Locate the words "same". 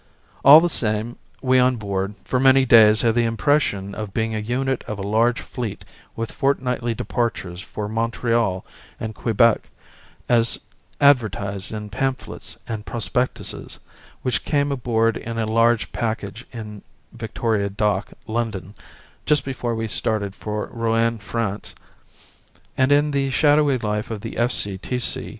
0.67-1.15